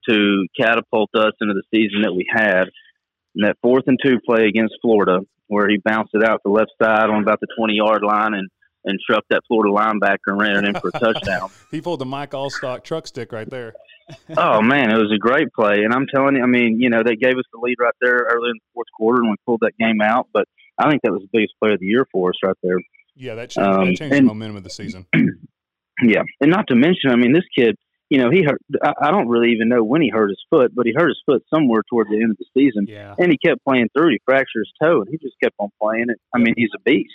[0.09, 2.65] to catapult us into the season that we had.
[3.35, 6.71] And that fourth and two play against Florida, where he bounced it out the left
[6.81, 8.49] side on about the twenty yard line and
[8.85, 11.51] and trucked that Florida linebacker and ran it in for a touchdown.
[11.71, 13.75] He pulled the Mike Alstott truck stick right there.
[14.37, 17.03] oh man, it was a great play, and I'm telling you, I mean, you know,
[17.05, 19.61] they gave us the lead right there early in the fourth quarter, and we pulled
[19.61, 20.29] that game out.
[20.33, 20.45] But
[20.79, 22.79] I think that was the biggest play of the year for us right there.
[23.15, 25.07] Yeah, that changed, Um, that changed the momentum of the season.
[26.01, 27.75] Yeah, and not to mention, I mean, this kid,
[28.11, 28.61] you know, he hurt.
[28.83, 31.21] I, I don't really even know when he hurt his foot, but he hurt his
[31.27, 33.15] foot somewhere toward the end of the season, Yeah.
[33.19, 34.09] and he kept playing through.
[34.09, 34.13] it.
[34.13, 36.19] He fractured his toe, and he just kept on playing it.
[36.35, 37.13] I mean, he's a beast.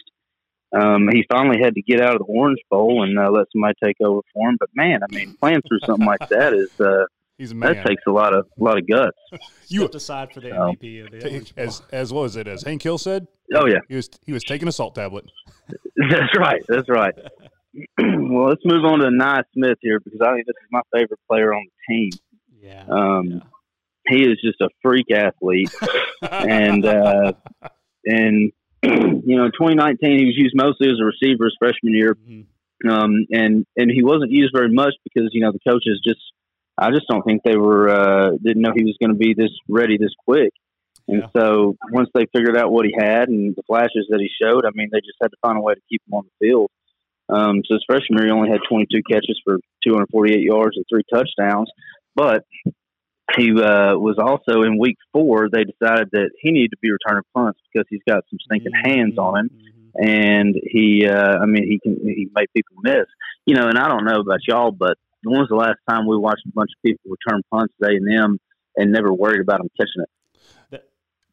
[0.75, 3.75] Um, he finally had to get out of the Orange Bowl and uh, let somebody
[3.83, 4.57] take over for him.
[4.59, 7.05] But man, I mean, playing through something like that is uh,
[7.37, 7.75] He's a man.
[7.75, 9.17] that takes a lot of a lot of guts.
[9.67, 10.49] You- Stepped aside for the.
[10.49, 11.63] MVP of the Orange Bowl.
[11.65, 14.43] as as well as it as Hank Hill said, Oh yeah, he was he was
[14.43, 15.25] taking a salt tablet.
[16.09, 16.61] that's right.
[16.67, 17.13] That's right.
[17.97, 21.19] well, let's move on to Nye Smith here because I think this is my favorite
[21.29, 22.09] player on the team.
[22.61, 22.85] yeah.
[22.89, 23.39] Um, yeah.
[24.07, 25.73] he is just a freak athlete,
[26.21, 27.33] and uh,
[28.05, 28.51] and
[28.83, 32.45] you know, in 2019 he was used mostly as a receiver his freshman year, Mhm.
[32.89, 36.19] um, and and he wasn't used very much because you know the coaches just
[36.77, 39.51] I just don't think they were uh, didn't know he was going to be this
[39.69, 40.51] ready this quick.
[41.07, 41.27] And Yeah.
[41.35, 44.69] so once they figured out what he had and the flashes that he showed, I
[44.73, 46.71] mean, they just had to find a way to keep him on the field.
[47.29, 51.03] Um, so his freshman year, he only had 22 catches for 248 yards and three
[51.11, 51.69] touchdowns.
[52.15, 52.45] But
[53.37, 55.49] he uh, was also in week four.
[55.51, 59.17] They decided that he needed to be returning punts because he's got some stinking hands
[59.17, 60.05] on him Mhm.
[60.05, 63.05] and he uh I mean he can he made people miss.
[63.45, 66.17] You know, and I don't know about y'all, but when was the last time we
[66.17, 68.39] watched a bunch of people return punts at A and M
[68.75, 70.09] and never worried about them catching it?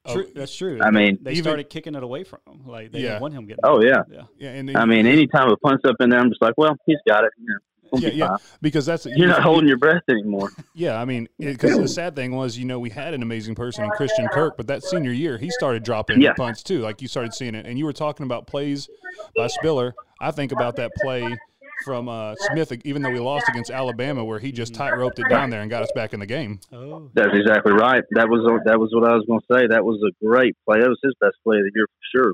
[0.07, 0.79] Oh, true, that's true.
[0.83, 2.67] I mean- they Even- started kicking it away from him.
[2.67, 3.09] Like they Yeah.
[3.11, 3.61] didn't want him getting.
[3.65, 4.03] Oh yeah.
[4.11, 4.23] yeah.
[4.39, 6.99] yeah, and I mean, anytime a punt's up in there, I'm just like, well, he's
[7.07, 7.31] got it.
[7.39, 10.51] You know, yeah, yeah, because that's You're not holding your breath anymore.
[10.75, 13.85] Yeah, I mean, because the sad thing was, you know, we had an amazing person
[13.85, 16.33] in Christian Kirk, but that senior year, he started dropping Yeah.
[16.35, 16.79] punts too.
[16.79, 18.89] Like you started seeing it, and you were talking about plays
[19.37, 19.95] by Spiller.
[20.21, 21.37] I think about that play
[21.85, 25.29] from uh, Smith, even though we lost against Alabama, where he just tight roped it
[25.29, 26.61] down there and got us back in the game.
[26.73, 27.11] Oh.
[27.15, 28.03] That's exactly right.
[28.13, 29.67] That was that was what I was going to say.
[29.71, 30.81] That was a great play.
[30.81, 32.33] That was his best play of the year for sure.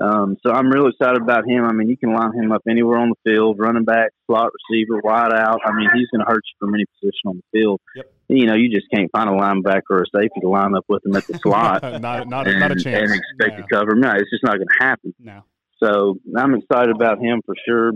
[0.00, 1.64] Um, so I'm really excited about him.
[1.64, 5.00] I mean, you can line him up anywhere on the field, running back, slot receiver,
[5.04, 5.60] wide out.
[5.64, 7.80] I mean, he's going to hurt you from any position on the field.
[7.94, 8.12] Yep.
[8.28, 11.04] You know, you just can't find a linebacker or a safety to line up with
[11.06, 13.08] him at the slot not, not, and, not a chance.
[13.08, 13.62] and expect No.
[13.62, 14.00] to cover him.
[14.00, 15.14] No, it's just not going to happen.
[15.20, 15.44] No.
[15.80, 17.92] So I'm excited about him for sure.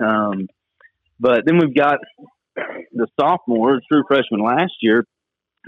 [0.00, 0.48] Um,
[1.20, 1.98] but then we've got
[2.56, 5.04] the sophomore, true freshman last year,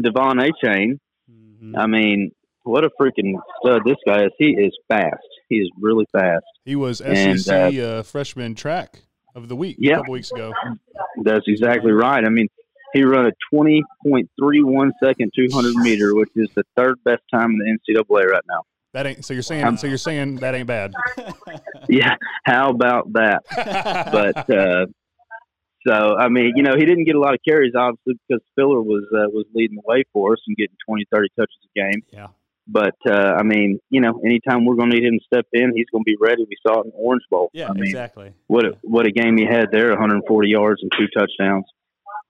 [0.03, 0.51] Devon A.
[0.63, 1.01] Chain.
[1.31, 1.77] Mhm.
[1.77, 4.33] I mean, what a freaking stud this guy is.
[4.39, 5.23] He is fast.
[5.49, 6.45] He is really fast.
[6.65, 9.03] He was And, SEC uh, freshman track
[9.35, 10.53] of the week a couple weeks ago.
[11.23, 12.25] That's exactly right.
[12.25, 12.49] I mean,
[12.93, 17.95] he ran a 20.31 second 200 meter, which is the third best time in the
[17.95, 18.63] NCAA right now.
[18.97, 19.35] That ain't so.
[19.35, 19.87] You're saying Um, so.
[19.87, 20.95] You're saying that ain't bad.
[21.89, 23.43] Yeah, how about that?
[23.55, 24.87] but uh,
[25.87, 28.81] so I mean, you know, he didn't get a lot of carries obviously because Spiller
[28.81, 32.03] was uh, was leading the way for us and getting 20, 30 touches a game.
[32.11, 32.29] yeah.
[32.67, 35.73] But uh, I mean, you know, anytime we're going to need him to step in,
[35.77, 36.45] he's going to be ready.
[36.49, 37.51] We saw it in the Orange Bowl.
[37.53, 37.69] Yeah.
[37.69, 38.33] I mean, exactly.
[38.49, 41.67] what a, what a game he had there 140 yards and two touchdowns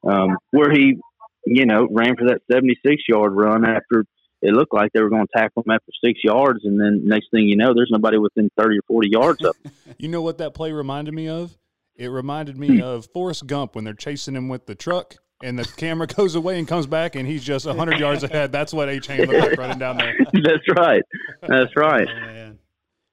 [0.07, 0.99] um, where he
[1.47, 4.05] you know ran for that 76 yard run after
[4.47, 7.27] it looked like they were going to tackle him after six yards and then next
[7.31, 9.73] thing you know there's nobody within 30 or 40 yards of him.
[9.99, 11.57] You know what that play reminded me of?
[11.95, 12.61] It reminded Hmm.
[12.61, 16.35] me of Forrest Gump when they're chasing him with the truck and the camera goes
[16.35, 18.53] away and comes back and he's just 100 yards ahead.
[18.53, 20.15] That's what Achane looked like running down there.
[20.33, 21.03] that's right
[21.43, 22.59] that's right Oh, man.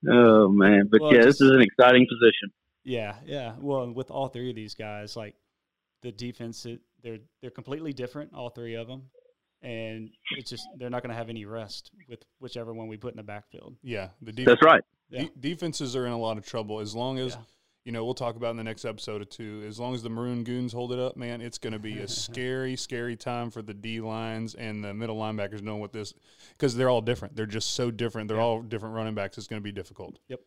[0.09, 2.51] oh man but Well, yeah just- this is an exciting position
[2.83, 3.53] Yeah, yeah.
[3.59, 5.35] Well, with all three of these guys, like
[6.01, 9.03] the defense, it, they're they're completely different, all three of them,
[9.63, 13.13] and it's just they're not going to have any rest with whichever one we put
[13.13, 13.76] in the backfield.
[13.82, 15.23] Yeah, the de- that's right Yeah.
[15.23, 17.41] de- defenses are in a lot of trouble as long as Yeah.
[17.86, 19.63] you know we'll talk about in the next episode or two.
[19.67, 22.08] As long as the Maroon Goons hold it up, man, it's going to be a
[22.08, 26.13] scary, scary time for the D lines and the middle linebackers knowing what this
[26.58, 27.36] because they're all different.
[27.36, 28.28] They're just so different.
[28.28, 29.38] They're all different running backs.
[29.38, 30.19] It's going to be difficult.
[30.28, 30.39] Yep.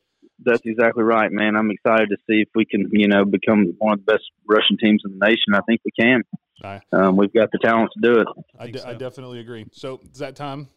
[0.44, 3.94] That's exactly right man i'm excited to see if we can you know become one
[3.94, 6.22] of the best rushing teams in the nation i think we can
[6.62, 6.80] Aye.
[6.92, 9.66] um, we've got the talent to do it I, think de- I definitely agree.
[9.72, 10.68] So it's that time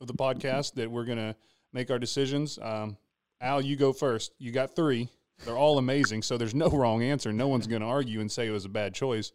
[0.00, 1.34] of the podcast that we're gonna
[1.72, 2.58] make our decisions.
[2.60, 2.96] Um,
[3.40, 4.32] Al, you go first.
[4.38, 5.08] You got three.
[5.44, 7.32] They're all amazing, so there's no wrong answer.
[7.32, 9.32] No one's gonna argue and say it was a bad choice.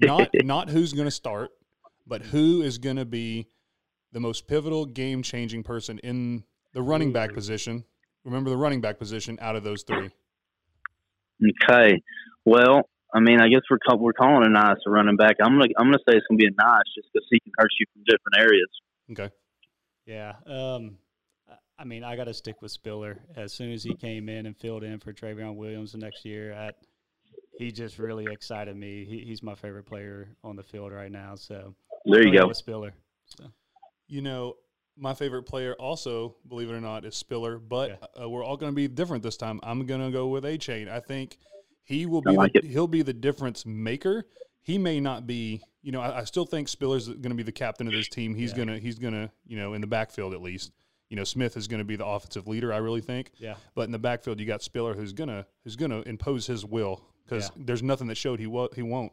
[0.00, 1.50] Not not who's gonna start,
[2.06, 3.46] but who is gonna be
[4.12, 7.84] the most pivotal, game changing person in the running back position.
[8.24, 10.10] Remember the running back position out of those three.
[11.62, 12.00] Okay.
[12.44, 15.36] Well, I mean, I guess we're call, we're calling Ainias a running back.
[15.42, 17.86] I'm gonna I'm gonna say it's gonna be Ainias just because he can hurt you
[17.92, 18.68] from different areas.
[19.12, 19.30] Okay.
[20.06, 20.32] Yeah.
[20.46, 20.98] Um,
[21.48, 23.18] I- I mean, I got to stick with Spiller.
[23.36, 26.54] As soon as he came in and filled in for Trayveon Williams the next year,
[26.54, 26.70] I,
[27.58, 29.04] he just really excited me.
[29.04, 31.34] He, he's my favorite player on the field right now.
[31.34, 31.74] So
[32.04, 32.48] There you go go.
[32.48, 32.92] with Spiller.
[33.26, 33.46] So,
[34.06, 34.54] You know,
[34.96, 38.70] my favorite player also, believe it or not, is Spiller, but uh, we're all going
[38.70, 39.58] to be different this time.
[39.64, 40.88] I'm going to go with Achane.
[40.88, 41.38] I think
[41.84, 44.24] he will I be like the, he'll be the difference maker.
[44.62, 47.52] He may not be, you know, I, I still think Spiller's going to be the
[47.52, 48.34] captain of this team.
[48.34, 48.56] He's Yeah.
[48.56, 50.72] going to he's going to, you know, in the backfield at least.
[51.10, 53.30] You know, Smith is going to be the offensive leader, I really think.
[53.38, 53.54] yeah.
[53.74, 57.50] But in the backfield, you got Spiller, who's gonna who's gonna impose his will because
[57.54, 57.62] Yeah.
[57.66, 59.12] there's nothing that showed he wo- he won't.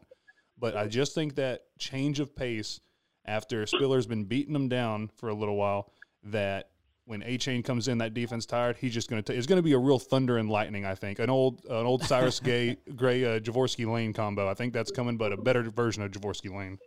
[0.58, 2.80] But I just think that change of pace
[3.24, 5.92] after Spiller's been beating them down for a little while,
[6.24, 6.70] that
[7.12, 9.20] when Achane comes in, that defense tired, he's just gonna.
[9.20, 10.86] T- it's gonna be a real thunder and lightning.
[10.86, 14.48] I think an old an old Cyrus Gay Gray uh, Jorvorskie Lane combo.
[14.48, 16.78] I think that's coming, but a better version of Jorvorskie Lane.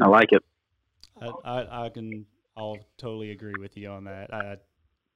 [0.00, 0.44] I like it.
[1.20, 2.26] I, I, I can.
[2.56, 4.32] I'll totally agree with you on that.
[4.32, 4.56] I, I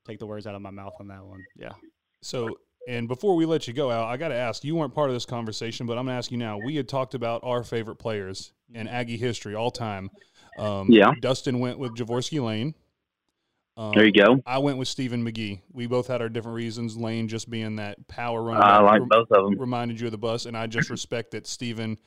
[0.04, 1.44] take the words out of my mouth on that one.
[1.54, 1.72] Yeah.
[2.20, 4.64] So, and before we let you go, Al, I got to ask.
[4.64, 6.58] You weren't part of this conversation, but I'm going to ask you now.
[6.58, 10.10] We had talked about our favorite players in Aggie history all time.
[10.58, 11.12] Um, Yeah.
[11.20, 12.74] Dustin went with Jorvorskie Lane.
[13.76, 14.40] Um, There you go.
[14.46, 15.60] I went with Stephen McGee.
[15.72, 16.96] We both had our different reasons.
[16.96, 18.62] Lane just being that power runner.
[18.62, 19.58] I like rem- both of them.
[19.58, 21.98] reminded you of the bus, and I just respect that Stephen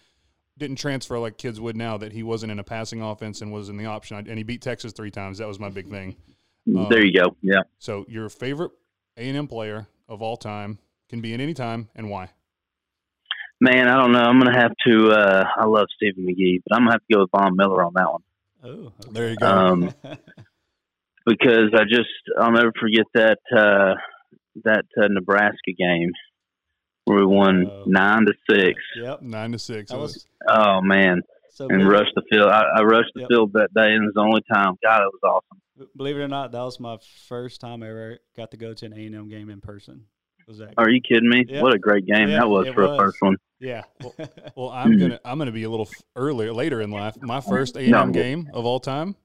[0.58, 1.97] didn't transfer like kids would now.
[1.97, 4.62] That he wasn't in a passing offense and was in the option, and he beat
[4.62, 5.39] Texas three times.
[5.39, 6.15] That was my big thing.
[6.75, 7.36] Um, there you go.
[7.41, 7.62] Yeah.
[7.80, 8.71] So your favorite
[9.17, 12.30] A and M player of all time can be in any time, and why?
[13.60, 14.19] Man, I don't know.
[14.19, 15.10] I'm gonna have to.
[15.12, 17.91] Uh, I love Stephen McGee, but I'm gonna have to go with Von Miller on
[17.95, 18.21] that one
[18.63, 18.69] Oh.
[19.01, 19.10] okay.
[19.12, 19.47] There you go.
[19.47, 19.93] Um,
[21.28, 22.10] because I just
[22.40, 23.94] I'll never forget that uh,
[24.63, 26.12] that uh, Nebraska game
[27.06, 27.84] where we won Oh.
[27.86, 28.82] nine to six.
[28.96, 29.22] yep.
[29.22, 29.92] Nine to six.
[29.92, 31.66] Was Oh man, so.
[31.70, 32.50] and believe, rushed the field.
[32.50, 33.30] I, I rushed the Yep.
[33.30, 34.76] field that day, and it was the only time.
[34.84, 35.90] God, it was awesome.
[35.96, 38.86] believe it or not, that was my first time I ever got to go to
[38.88, 40.06] an A and M game in person.
[40.48, 40.74] Was that?
[40.78, 41.44] Are you kidding me?
[41.48, 41.62] Yeah.
[41.62, 42.92] What a great game Yeah, that was for was.
[42.92, 43.36] a first one.
[43.60, 43.84] Yeah.
[44.56, 47.16] Well, I'm gonna I'm gonna be a little earlier later in life.
[47.22, 48.22] My first A and No, M I'm good.
[48.24, 49.16] game of all time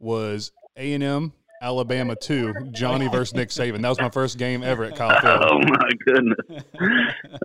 [0.00, 3.82] was A and M Alabama two Johnny versus Nick Saban.
[3.82, 5.42] That was my first game ever at Kyle Field.
[5.42, 6.64] Oh my goodness.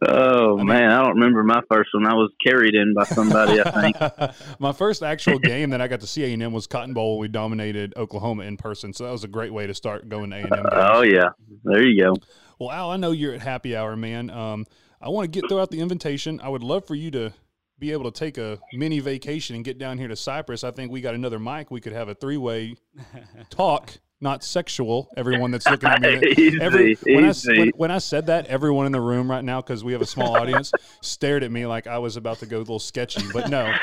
[0.08, 2.06] Oh I mean- man, I don't remember my first one.
[2.06, 3.60] I was carried in by somebody.
[3.60, 4.38] I think.
[4.60, 7.18] my first actual game that I got to see A and M was Cotton Bowl.
[7.18, 10.36] We dominated Oklahoma in person, so that was a great way to start going to
[10.36, 10.66] A and M.
[10.72, 11.30] Oh yeah,
[11.64, 12.14] there you go.
[12.60, 14.30] Well, Al, I know you're at happy hour, man.
[14.30, 14.66] Um,
[15.02, 16.40] I want to get throw out the invitation.
[16.42, 17.34] I would love for you to
[17.80, 20.64] be able to take a mini vacation and get down here to Cypress.
[20.64, 21.72] I think we got another mic.
[21.72, 22.76] We could have a three way
[23.50, 25.10] talk, not sexual.
[25.18, 27.60] Everyone that's looking at me, Easy, every, when, I, easy.
[27.60, 30.06] when, when I said that, everyone in the room right now, because we have a
[30.06, 33.24] small audience, stared at me like I was about to go a little sketchy.
[33.34, 33.74] But no,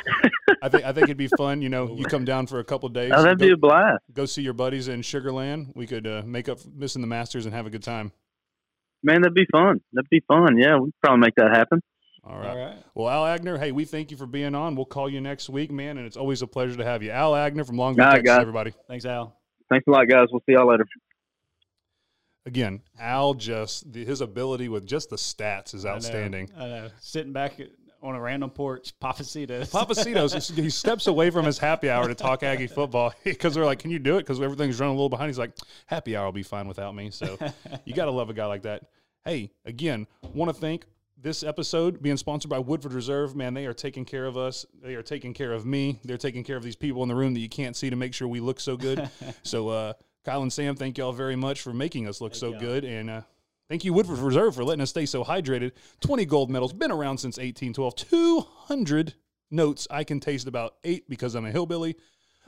[0.63, 1.61] I think I think it'd be fun.
[1.61, 4.03] You know, you come down for a couple days, Oh, that'd go, be a blast.
[4.15, 5.73] go see your buddies in Sugarland.
[5.75, 8.13] We could uh, make up missing the Masters and have a good time.
[9.03, 9.81] Man, that'd be fun.
[9.95, 10.59] That'd be fun.
[10.59, 11.81] Yeah, we'd probably make that happen.
[12.25, 12.49] All right.
[12.49, 12.77] All right.
[12.95, 14.77] Well, Al Agner, hey, we thank you for being on.
[14.77, 17.11] We'll call you next week, man, and it's always a pleasure to have you.
[17.11, 18.41] Al Agner from Longview, All right, Texas, guys.
[18.41, 18.75] everybody.
[18.89, 19.37] Thanks, Al.
[19.71, 20.29] Thanks a lot, guys.
[20.31, 20.87] We'll see y'all later.
[22.47, 26.51] Again, Al just the, his ability with just the stats is I know, outstanding.
[26.57, 26.91] I know.
[26.99, 27.61] Sitting back
[28.03, 29.71] on a random porch, Papacitos.
[29.71, 33.79] Papacitos, he steps away from his happy hour to talk Aggie football because they're like,
[33.79, 35.29] "Can you do it?" Because everything's running a little behind.
[35.29, 35.53] He's like,
[35.87, 37.39] "Happy hour will be fine without me." So
[37.85, 38.85] you got to love a guy like that.
[39.25, 40.87] Hey, again, want to thank
[41.23, 43.37] this episode being sponsored by Woodford Reserve.
[43.37, 44.65] Man, they are taking care of us.
[44.83, 46.01] They are taking care of me.
[46.05, 48.15] They're taking care of these people in the room that you can't see to make
[48.15, 49.11] sure we look so good.
[49.43, 49.93] so, uh,
[50.25, 52.61] Kyle and Sam, thank y'all very much for making us look so y'all.
[52.61, 52.85] good.
[52.85, 53.21] And uh,
[53.69, 55.73] thank you, Woodford Reserve, for letting us stay so hydrated.
[56.01, 57.97] 20 gold medals, been around since 1812.
[57.97, 59.15] 200
[59.51, 59.87] notes.
[59.91, 61.97] I can taste about eight because I'm a hillbilly.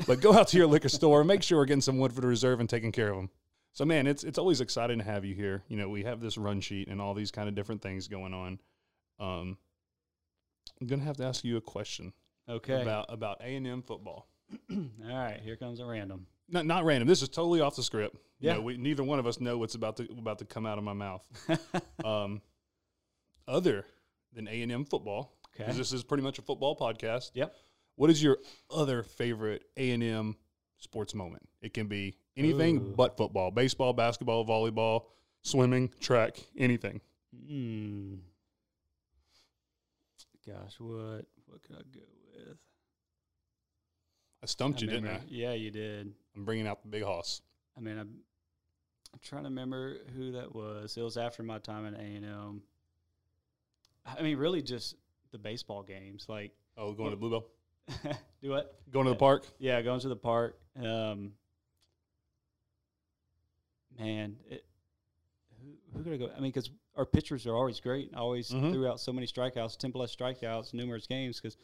[0.07, 2.69] But go out to your liquor store, make sure we're getting some Woodford Reserve and
[2.69, 3.31] taking care of them.
[3.73, 5.63] So, man, it's it's always exciting to have you here.
[5.69, 8.35] You know, we have this run sheet and all these kind of different things going
[8.35, 8.59] on.
[9.19, 9.57] Um,
[10.81, 12.13] I'm gonna have to ask you a question
[12.49, 12.83] Okay.
[12.83, 14.29] about about A and M football.
[14.71, 15.41] All right.
[15.43, 16.27] Here comes a random.
[16.49, 17.09] Not not random.
[17.09, 18.17] This is totally off the script.
[18.41, 18.55] You Yeah.
[18.57, 20.85] know, we neither one of us know what's about to about to come out of
[20.85, 21.27] my mouth.
[22.05, 22.43] um,
[23.49, 23.87] other
[24.35, 25.65] than A and M football, Okay.
[25.65, 27.31] because this is pretty much a football podcast.
[27.35, 27.55] Yep.
[27.97, 28.39] What is your
[28.71, 30.37] other favorite A and M
[30.79, 31.49] sports moment?
[31.63, 32.95] It can be anything Ooh.
[32.97, 35.05] but football: baseball, basketball, volleyball,
[35.43, 37.01] swimming, track, anything.
[37.49, 38.15] Hmm.
[40.47, 42.01] Gosh, what what could I go
[42.35, 42.57] with?
[44.43, 45.21] I stumped I you, didn't I?
[45.29, 46.13] Yeah, you did.
[46.35, 47.43] I'm bringing out the big hoss.
[47.77, 48.09] I mean, I'm,
[49.13, 50.97] I'm trying to remember who that was.
[50.97, 52.63] It was after my time at A and M.
[54.05, 54.97] I mean, really, just
[55.31, 56.27] the baseball games.
[56.29, 57.47] Like, Oh, going to Blue Bell,
[58.43, 58.75] do what?
[58.91, 59.47] going to the park.
[59.59, 60.59] Yeah, going to the park.
[60.77, 61.33] Um,
[63.99, 64.65] man, it,
[65.61, 66.31] who who could I go?
[66.37, 68.15] I mean, because our pitchers are always great.
[68.15, 68.73] Always Mhm.
[68.73, 71.41] threw out so many strikeouts, ten plus strikeouts, numerous games.
[71.41, 71.57] Because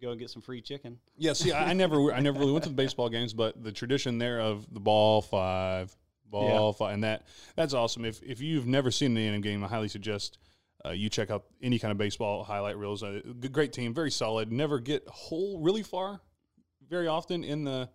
[0.00, 0.98] go and get some free chicken.
[1.16, 3.70] Yeah, see, I, I never, I never really went to the baseball games, but the
[3.72, 5.94] tradition there of the ball five,
[6.28, 8.04] ball five, and that that's awesome.
[8.04, 10.38] If if you've never seen the A&M game, I highly suggest
[10.84, 13.02] uh, you check out any kind of baseball highlight reels.
[13.02, 13.20] Uh,
[13.52, 14.52] great team, very solid.
[14.52, 16.20] Never get whole really far,
[16.88, 17.88] very often in the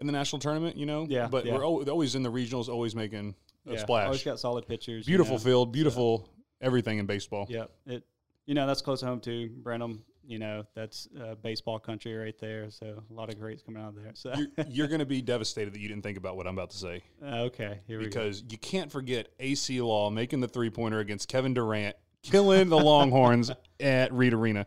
[0.00, 0.76] in the national tournament.
[0.76, 1.54] You know, Yeah, but yeah.
[1.54, 3.34] we're al- always in the regionals, always making
[3.66, 4.06] a Yeah, splash.
[4.06, 5.06] Always got solid pitchers.
[5.06, 5.44] you Beautiful know.
[5.44, 6.28] field, beautiful
[6.60, 7.46] everything in baseball.
[7.48, 8.04] Yeah, it.
[8.46, 10.02] You know that's close to home too, Brenham.
[10.26, 12.70] You know that's uh, baseball country right there.
[12.70, 14.10] So a lot of greats coming out of there.
[14.14, 16.70] So You're, you're going to be devastated that you didn't think about what I'm about
[16.70, 17.02] to say.
[17.24, 18.10] Uh, okay, here we go.
[18.10, 22.78] because you can't forget Acie Law making the three pointer against Kevin Durant, killing the
[22.78, 24.66] Longhorns at Reed Arena.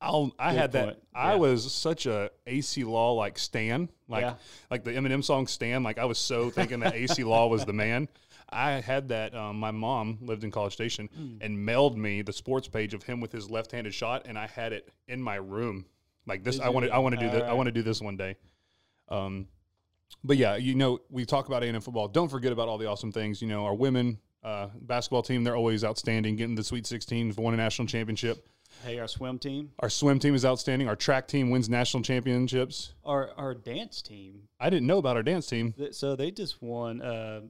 [0.00, 0.84] I'll, I Good had that.
[0.84, 0.98] point.
[1.14, 4.34] I was such a Acie Law like stan Like Yeah.
[4.70, 7.72] like the Eminem song "Stan." Like I was so thinking that Acie Law was the
[7.72, 8.08] man.
[8.50, 9.34] I had that.
[9.34, 11.36] Um, my mom lived in College Station Hmm.
[11.40, 14.72] and mailed me the sports page of him with his left-handed shot, and I had
[14.72, 15.86] it in my room.
[16.26, 16.92] Like this, Did I want to.
[16.94, 17.42] I want to do this.
[17.42, 18.36] I want to do this one day.
[19.08, 19.46] Um,
[20.22, 22.08] but yeah, you know, we talk about A&M football.
[22.08, 23.42] Don't forget about all the awesome things.
[23.42, 27.54] You know, our women uh, basketball team, they're always outstanding, getting the Sweet 16, won
[27.54, 28.46] a national championship.
[28.84, 30.88] Hey, our swim team, Our swim team is outstanding.
[30.88, 32.92] Our track team wins national championships.
[33.04, 34.42] our our dance team.
[34.60, 35.72] I didn't know about our dance team.
[35.72, 37.00] th- So they just won.
[37.00, 37.40] Uh,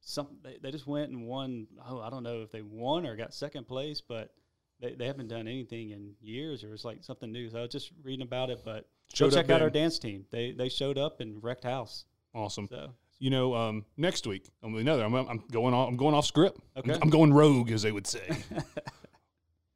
[0.00, 1.66] some they, they just went and won.
[1.88, 4.32] Oh, I don't know if they won or got second place, but
[4.80, 7.48] they, they haven't done anything in years, or it's like something new.
[7.50, 9.98] So I was just reading about it, but Showed go up check out our dance
[10.00, 10.24] team.
[10.32, 12.04] They they showed up and wrecked house.
[12.34, 12.66] Awesome.
[12.70, 15.04] So You know, um, next week, I'm another.
[15.04, 15.88] I'm, I'm going off.
[15.88, 16.58] I'm going off script.
[16.74, 16.98] I'm- Okay.
[17.00, 18.26] I'm, going rogue, as they would say.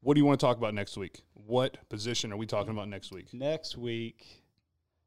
[0.06, 1.22] what do you want to talk about next week?
[1.34, 3.34] What position are we talking about next week?
[3.34, 4.44] next week,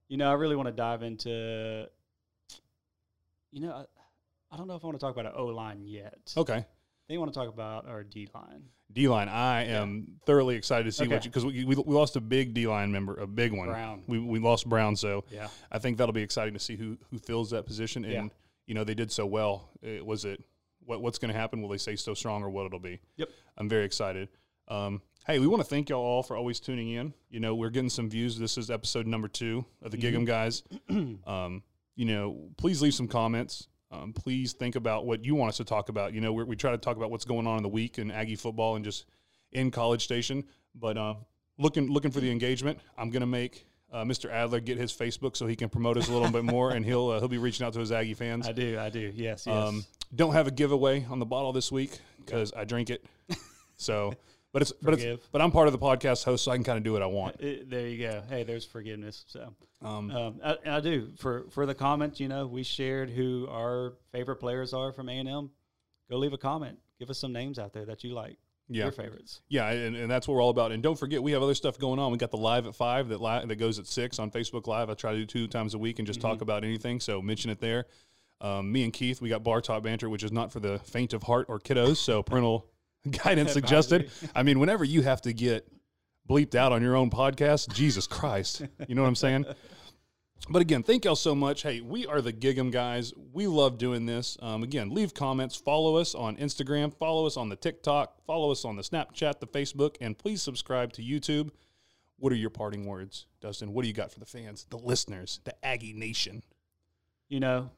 [0.09, 1.88] you know, I really want to dive into.
[3.51, 3.85] You know, I,
[4.53, 6.33] I don't know if I want to talk about an O line yet.
[6.35, 6.65] Okay.
[7.07, 8.63] They want to talk about our D line.
[8.91, 9.29] D line.
[9.29, 12.53] I am thoroughly excited to see what you because we, we we lost a big
[12.53, 13.69] D line member, a big one.
[13.69, 14.03] Brown.
[14.05, 15.47] We we lost Brown, so Yeah.
[15.71, 18.03] I think that'll be exciting to see who who fills that position.
[18.03, 18.27] And Yeah.
[18.67, 19.69] you know they did so well.
[19.81, 20.43] It, was it
[20.83, 21.62] what what's going to happen?
[21.62, 22.99] Will they stay so strong, or what it'll be?
[23.15, 23.29] Yep.
[23.57, 24.27] I'm very excited.
[24.69, 27.13] Um, hey, we want to thank y'all all for always tuning in.
[27.29, 28.38] You know, we're getting some views.
[28.38, 30.17] This is episode number two of the Mm-hmm.
[30.17, 30.63] Gig'em guys.
[31.27, 31.63] um,
[31.95, 33.67] you know, please leave some comments.
[33.91, 36.13] Um, please think about what you want us to talk about.
[36.13, 38.12] You know, we we try to talk about what's going on in the week in
[38.12, 39.05] Aggie football and just
[39.51, 40.43] in College Station.
[40.75, 41.15] But uh,
[41.58, 44.32] looking looking for the engagement, I'm gonna make uh, Mr.
[44.32, 47.10] Adler get his Facebook so he can promote us a little bit more, and he'll
[47.10, 48.47] uh, he'll be reaching out to his Aggie fans.
[48.47, 48.77] I do.
[48.79, 49.12] I do.
[49.15, 49.45] Yes.
[49.47, 49.49] Yes.
[49.49, 53.03] Um, don't have a giveaway on the bottle this week because I drink it.
[53.82, 54.13] So,
[54.51, 56.77] but it's but it's but I'm part of the podcast host, so I can kind
[56.77, 57.38] of do what I want.
[57.39, 58.23] There you go.
[58.29, 59.25] Hey, there's forgiveness.
[59.27, 62.19] So, Um, um, I, I do for for the comments.
[62.19, 65.51] You know, we shared who our favorite players are from A and M.
[66.09, 66.79] Go leave a comment.
[66.99, 68.38] Give us some names out there that you like.
[68.71, 68.83] Yeah.
[68.83, 69.41] Your favorites.
[69.49, 70.71] Yeah, and, and that's what we're all about.
[70.71, 72.12] And don't forget, we have other stuff going on.
[72.12, 74.91] We got the live at five that li- that goes at six on Facebook Live.
[74.91, 76.99] I try to do two times a week and just talk about anything.
[76.99, 77.85] So mention it there.
[78.41, 81.13] Um, me and Keith, we got bar top banter, which is not for the faint
[81.13, 81.97] of heart or kiddos.
[81.97, 82.67] So parental
[83.23, 84.12] guidance suggested.
[84.35, 85.67] I mean, whenever you have to get
[86.27, 89.45] bleeped out on your own podcast, Jesus Christ, you know what I'm saying?
[90.49, 91.63] But again, thank y'all so much.
[91.63, 93.13] Hey, we are the Gig'em guys.
[93.33, 94.38] We love doing this.
[94.41, 98.65] Um, again, leave comments, follow us on Instagram, follow us on the TikTok, follow us
[98.65, 101.49] on the Snapchat, the Facebook, and please subscribe to YouTube.
[102.17, 103.73] What are your parting words, Dustin?
[103.73, 106.41] What do you got for the fans, the listeners, the Aggie Nation?
[107.27, 107.69] You know,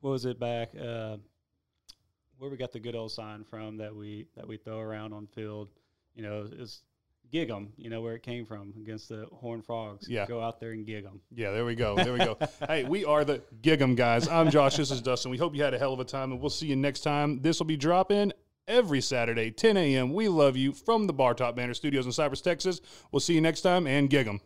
[0.00, 0.70] what was it back?
[0.78, 1.16] Uh,
[2.38, 5.26] where we got the good old sign from that we that we throw around on
[5.26, 5.68] field.
[6.14, 6.82] You know, it's
[7.30, 7.72] gig 'em.
[7.76, 10.08] You know where it came from against the Horned Frogs.
[10.08, 10.26] Yeah.
[10.26, 11.20] Go out there and gig 'em.
[11.34, 11.96] Yeah, there we go.
[11.96, 12.38] There we go.
[12.66, 14.28] hey, we are the Gig'em guys.
[14.28, 14.76] I'm Josh.
[14.76, 15.30] This is Dustin.
[15.30, 17.42] We hope you had a hell of a time, and we'll see you next time.
[17.42, 18.32] This will be dropping
[18.66, 20.12] every Saturday, 10 a.m.
[20.12, 22.80] We love you from the Bar Top Banter Studios in Cypress, Texas.
[23.12, 24.40] We'll see you next time, and Gig'em.